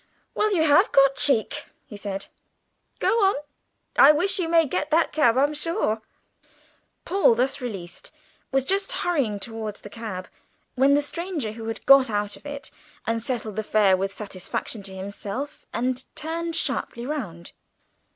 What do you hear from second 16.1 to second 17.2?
turned sharply